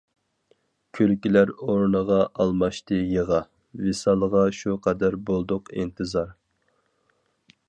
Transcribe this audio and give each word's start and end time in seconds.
كۈلكىلەر 0.99 1.51
ئورنىغا 1.67 2.17
ئالماشتى 2.31 3.01
يىغا، 3.17 3.43
ۋىسالغا 3.85 4.45
شۇ 4.63 4.77
قەدەر 4.89 5.23
بولدۇق 5.33 5.75
ئىنتىزار. 5.79 6.35